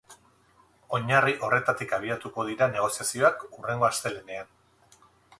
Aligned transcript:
Oinarri 0.97 1.33
horretatik 1.47 1.91
abiatuko 1.97 2.45
dira 2.47 2.67
negoziazioak 2.77 3.45
hurrengo 3.59 3.87
astelehenean. 3.89 4.49